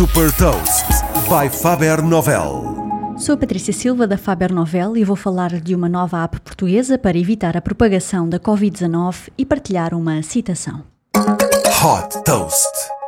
Super 0.00 0.32
Toast 0.32 0.86
by 1.28 1.54
Faber 1.54 2.02
Novel. 2.02 3.18
Sou 3.18 3.34
a 3.34 3.36
Patrícia 3.36 3.70
Silva 3.70 4.06
da 4.06 4.16
Faber 4.16 4.50
Novel 4.50 4.96
e 4.96 5.04
vou 5.04 5.14
falar 5.14 5.60
de 5.60 5.74
uma 5.74 5.90
nova 5.90 6.24
app 6.24 6.40
portuguesa 6.40 6.96
para 6.96 7.18
evitar 7.18 7.54
a 7.54 7.60
propagação 7.60 8.26
da 8.26 8.40
Covid-19 8.40 9.28
e 9.36 9.44
partilhar 9.44 9.92
uma 9.92 10.22
citação. 10.22 10.84
Hot 11.14 12.24
Toast. 12.24 12.99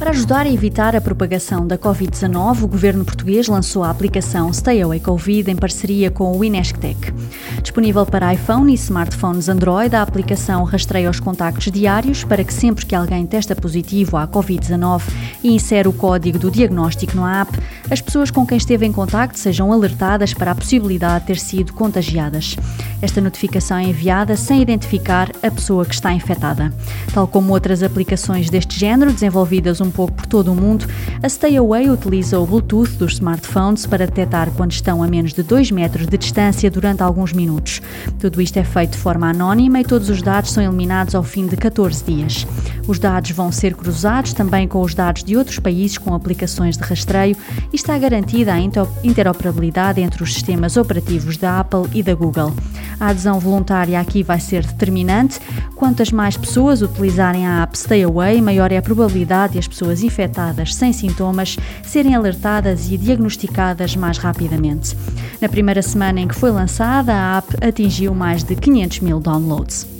Para 0.00 0.12
ajudar 0.12 0.46
a 0.46 0.50
evitar 0.50 0.96
a 0.96 1.00
propagação 1.00 1.66
da 1.66 1.76
Covid-19, 1.76 2.62
o 2.62 2.66
governo 2.66 3.04
português 3.04 3.46
lançou 3.48 3.84
a 3.84 3.90
aplicação 3.90 4.50
Stay 4.50 4.80
Away 4.80 4.98
Covid 4.98 5.50
em 5.50 5.54
parceria 5.54 6.10
com 6.10 6.34
o 6.34 6.42
Inesctec. 6.42 7.12
Disponível 7.60 8.06
para 8.06 8.32
iPhone 8.32 8.72
e 8.72 8.76
smartphones 8.76 9.50
Android, 9.50 9.94
a 9.94 10.00
aplicação 10.00 10.64
rastreia 10.64 11.10
os 11.10 11.20
contactos 11.20 11.70
diários 11.70 12.24
para 12.24 12.42
que 12.42 12.54
sempre 12.54 12.86
que 12.86 12.94
alguém 12.94 13.26
testa 13.26 13.54
positivo 13.54 14.16
à 14.16 14.26
Covid-19 14.26 15.02
e 15.44 15.52
insere 15.52 15.86
o 15.86 15.92
código 15.92 16.38
do 16.38 16.50
diagnóstico 16.50 17.14
no 17.14 17.26
app, 17.26 17.52
as 17.90 18.00
pessoas 18.00 18.30
com 18.30 18.46
quem 18.46 18.56
esteve 18.56 18.86
em 18.86 18.92
contacto 18.92 19.38
sejam 19.38 19.70
alertadas 19.70 20.32
para 20.32 20.52
a 20.52 20.54
possibilidade 20.54 21.20
de 21.20 21.26
ter 21.26 21.38
sido 21.38 21.74
contagiadas. 21.74 22.56
Esta 23.02 23.20
notificação 23.20 23.76
é 23.76 23.82
enviada 23.82 24.34
sem 24.34 24.62
identificar 24.62 25.30
a 25.42 25.50
pessoa 25.50 25.84
que 25.84 25.94
está 25.94 26.10
infectada. 26.10 26.72
Tal 27.12 27.26
como 27.26 27.52
outras 27.52 27.82
aplicações 27.82 28.48
deste 28.48 28.78
género, 28.78 29.12
desenvolvidas 29.12 29.80
um 29.80 29.89
pouco 29.90 30.12
por 30.12 30.26
todo 30.26 30.52
o 30.52 30.54
mundo, 30.54 30.86
a 31.22 31.28
Stay 31.28 31.56
Away 31.56 31.90
utiliza 31.90 32.38
o 32.38 32.46
Bluetooth 32.46 32.96
dos 32.96 33.14
smartphones 33.14 33.86
para 33.86 34.06
detectar 34.06 34.50
quando 34.52 34.72
estão 34.72 35.02
a 35.02 35.06
menos 35.06 35.32
de 35.32 35.42
2 35.42 35.70
metros 35.70 36.06
de 36.06 36.16
distância 36.16 36.70
durante 36.70 37.02
alguns 37.02 37.32
minutos. 37.32 37.80
Tudo 38.18 38.40
isto 38.40 38.58
é 38.58 38.64
feito 38.64 38.92
de 38.92 38.98
forma 38.98 39.28
anónima 39.30 39.80
e 39.80 39.84
todos 39.84 40.08
os 40.08 40.22
dados 40.22 40.52
são 40.52 40.62
eliminados 40.62 41.14
ao 41.14 41.22
fim 41.22 41.46
de 41.46 41.56
14 41.56 42.04
dias. 42.04 42.46
Os 42.86 42.98
dados 42.98 43.30
vão 43.30 43.52
ser 43.52 43.74
cruzados 43.74 44.32
também 44.32 44.66
com 44.66 44.80
os 44.80 44.94
dados 44.94 45.22
de 45.22 45.36
outros 45.36 45.58
países 45.58 45.98
com 45.98 46.14
aplicações 46.14 46.76
de 46.76 46.82
rastreio 46.82 47.36
e 47.72 47.76
está 47.76 47.96
garantida 47.98 48.52
a 48.52 48.60
interoperabilidade 49.04 50.00
entre 50.00 50.22
os 50.22 50.32
sistemas 50.34 50.76
operativos 50.76 51.36
da 51.36 51.60
Apple 51.60 51.86
e 51.92 52.02
da 52.02 52.14
Google. 52.14 52.52
A 53.00 53.08
adesão 53.08 53.40
voluntária 53.40 53.98
aqui 53.98 54.22
vai 54.22 54.38
ser 54.38 54.64
determinante. 54.64 55.40
Quantas 55.74 56.12
mais 56.12 56.36
pessoas 56.36 56.82
utilizarem 56.82 57.46
a 57.46 57.62
app 57.62 57.76
Stay 57.78 58.04
Away, 58.04 58.42
maior 58.42 58.70
é 58.70 58.76
a 58.76 58.82
probabilidade 58.82 59.54
de 59.54 59.58
as 59.58 59.66
pessoas 59.66 60.02
infectadas 60.02 60.74
sem 60.74 60.92
sintomas 60.92 61.56
serem 61.82 62.14
alertadas 62.14 62.92
e 62.92 62.98
diagnosticadas 62.98 63.96
mais 63.96 64.18
rapidamente. 64.18 64.94
Na 65.40 65.48
primeira 65.48 65.80
semana 65.80 66.20
em 66.20 66.28
que 66.28 66.34
foi 66.34 66.50
lançada, 66.50 67.14
a 67.14 67.38
app 67.38 67.66
atingiu 67.66 68.14
mais 68.14 68.44
de 68.44 68.54
500 68.54 69.00
mil 69.00 69.18
downloads. 69.18 69.99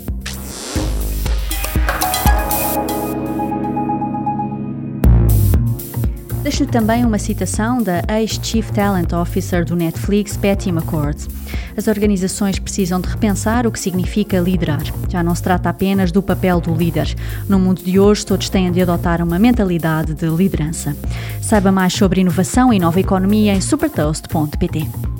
Também 6.67 7.05
uma 7.05 7.19
citação 7.19 7.83
da 7.83 8.03
ex-Chief 8.09 8.71
Talent 8.71 9.13
Officer 9.13 9.65
do 9.65 9.75
Netflix, 9.75 10.37
Patty 10.37 10.69
McCord. 10.69 11.27
As 11.77 11.89
organizações 11.89 12.59
precisam 12.59 13.01
de 13.01 13.09
repensar 13.09 13.67
o 13.67 13.73
que 13.73 13.81
significa 13.81 14.39
liderar. 14.39 14.83
Já 15.09 15.23
não 15.23 15.35
se 15.35 15.43
trata 15.43 15.69
apenas 15.69 16.13
do 16.13 16.23
papel 16.23 16.61
do 16.61 16.75
líder. 16.75 17.15
No 17.49 17.59
mundo 17.59 17.83
de 17.83 17.99
hoje, 17.99 18.25
todos 18.25 18.49
têm 18.49 18.71
de 18.71 18.81
adotar 18.81 19.23
uma 19.23 19.39
mentalidade 19.39 20.15
de 20.15 20.27
liderança. 20.27 20.97
Saiba 21.43 21.73
mais 21.73 21.93
sobre 21.93 22.21
inovação 22.21 22.73
e 22.73 22.79
nova 22.79 23.01
economia 23.01 23.53
em 23.53 23.61
supertoast.pt. 23.61 25.20